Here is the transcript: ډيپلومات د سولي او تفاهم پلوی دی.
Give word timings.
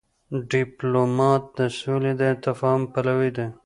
ډيپلومات 0.51 1.43
د 1.57 1.59
سولي 1.79 2.13
او 2.31 2.35
تفاهم 2.45 2.81
پلوی 2.93 3.29
دی. 3.37 3.47